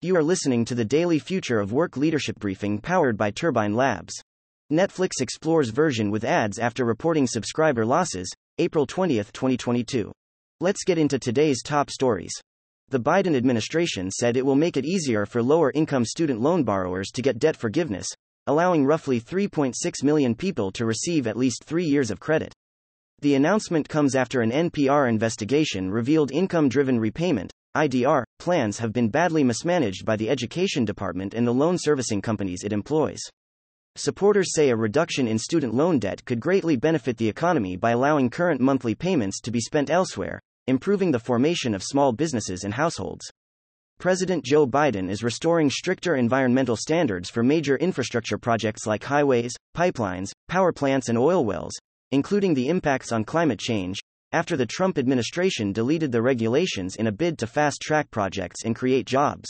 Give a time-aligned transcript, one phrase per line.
[0.00, 4.14] You are listening to the daily Future of Work Leadership Briefing powered by Turbine Labs.
[4.72, 10.12] Netflix explores version with ads after reporting subscriber losses, April 20, 2022.
[10.60, 12.32] Let's get into today's top stories.
[12.90, 17.10] The Biden administration said it will make it easier for lower income student loan borrowers
[17.10, 18.06] to get debt forgiveness,
[18.46, 22.52] allowing roughly 3.6 million people to receive at least three years of credit.
[23.20, 29.08] The announcement comes after an NPR investigation revealed income driven repayment, IDR, plans have been
[29.08, 33.18] badly mismanaged by the Education Department and the loan servicing companies it employs.
[33.96, 38.30] Supporters say a reduction in student loan debt could greatly benefit the economy by allowing
[38.30, 43.28] current monthly payments to be spent elsewhere, improving the formation of small businesses and households.
[43.98, 50.30] President Joe Biden is restoring stricter environmental standards for major infrastructure projects like highways, pipelines,
[50.46, 51.74] power plants, and oil wells,
[52.12, 53.98] including the impacts on climate change,
[54.32, 58.76] after the Trump administration deleted the regulations in a bid to fast track projects and
[58.76, 59.48] create jobs.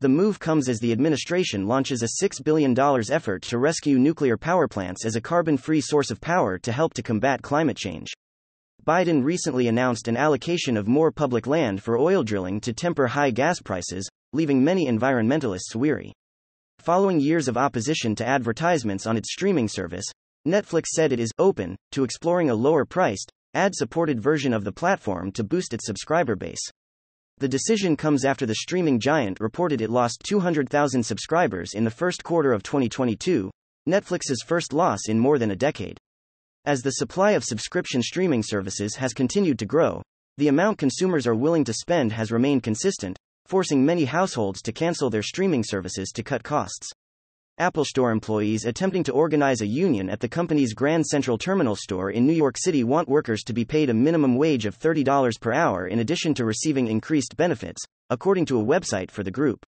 [0.00, 2.76] The move comes as the administration launches a $6 billion
[3.12, 6.94] effort to rescue nuclear power plants as a carbon free source of power to help
[6.94, 8.08] to combat climate change.
[8.84, 13.30] Biden recently announced an allocation of more public land for oil drilling to temper high
[13.30, 16.12] gas prices, leaving many environmentalists weary.
[16.80, 20.06] Following years of opposition to advertisements on its streaming service,
[20.46, 24.72] Netflix said it is open to exploring a lower priced, ad supported version of the
[24.72, 26.62] platform to boost its subscriber base.
[27.38, 32.24] The decision comes after the streaming giant reported it lost 200,000 subscribers in the first
[32.24, 33.50] quarter of 2022,
[33.88, 35.98] Netflix's first loss in more than a decade.
[36.64, 40.02] As the supply of subscription streaming services has continued to grow,
[40.38, 45.10] the amount consumers are willing to spend has remained consistent, forcing many households to cancel
[45.10, 46.90] their streaming services to cut costs.
[47.58, 52.10] Apple Store employees attempting to organize a union at the company's Grand Central Terminal store
[52.10, 55.52] in New York City want workers to be paid a minimum wage of $30 per
[55.52, 59.66] hour in addition to receiving increased benefits, according to a website for the group.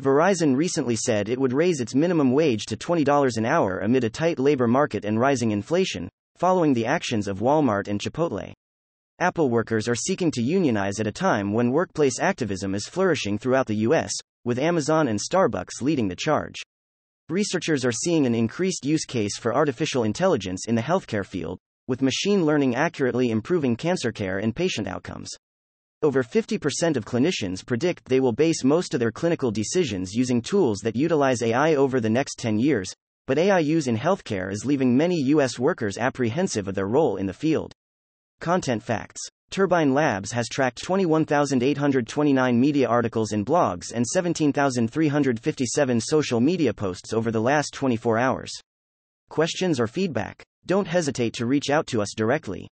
[0.00, 4.10] Verizon recently said it would raise its minimum wage to $20 an hour amid a
[4.10, 6.08] tight labor market and rising inflation,
[6.38, 8.54] following the actions of Walmart and Chipotle.
[9.18, 13.66] Apple workers are seeking to unionize at a time when workplace activism is flourishing throughout
[13.66, 14.10] the U.S.,
[14.46, 16.56] with Amazon and Starbucks leading the charge.
[17.30, 22.02] Researchers are seeing an increased use case for artificial intelligence in the healthcare field, with
[22.02, 25.30] machine learning accurately improving cancer care and patient outcomes.
[26.02, 30.80] Over 50% of clinicians predict they will base most of their clinical decisions using tools
[30.80, 32.92] that utilize AI over the next 10 years,
[33.28, 35.56] but AI use in healthcare is leaving many U.S.
[35.56, 37.72] workers apprehensive of their role in the field.
[38.40, 46.72] Content facts Turbine Labs has tracked 21,829 media articles and blogs and 17,357 social media
[46.72, 48.52] posts over the last 24 hours.
[49.28, 50.44] Questions or feedback?
[50.66, 52.68] Don't hesitate to reach out to us directly.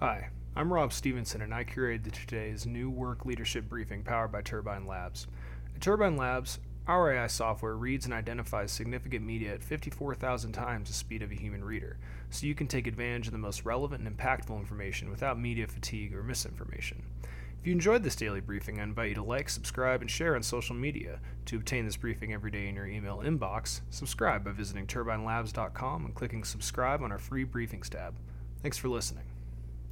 [0.00, 4.88] Hi, I'm Rob Stevenson, and I curated today's new work leadership briefing powered by Turbine
[4.88, 5.28] Labs.
[5.76, 6.58] At Turbine Labs,
[6.88, 11.34] our AI software reads and identifies significant media at 54,000 times the speed of a
[11.34, 11.98] human reader,
[12.30, 16.14] so you can take advantage of the most relevant and impactful information without media fatigue
[16.14, 17.02] or misinformation.
[17.60, 20.42] If you enjoyed this daily briefing, I invite you to like, subscribe, and share on
[20.42, 21.20] social media.
[21.46, 26.14] To obtain this briefing every day in your email inbox, subscribe by visiting turbinelabs.com and
[26.14, 28.14] clicking subscribe on our free briefings tab.
[28.62, 29.24] Thanks for listening.